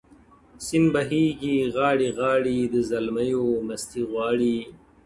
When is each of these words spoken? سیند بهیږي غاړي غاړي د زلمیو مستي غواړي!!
سیند 0.65 0.87
بهیږي 0.93 1.57
غاړي 1.75 2.09
غاړي 2.19 2.57
د 2.73 2.75
زلمیو 2.89 3.45
مستي 3.67 4.01
غواړي!! 4.11 4.57